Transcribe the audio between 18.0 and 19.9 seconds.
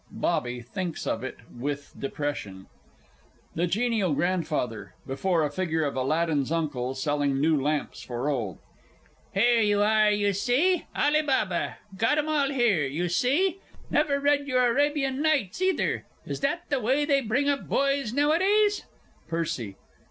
nowadays! PERCY.